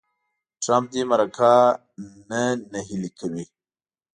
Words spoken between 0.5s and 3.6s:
ټرمپ دې مرکه نه نهیلې کوي.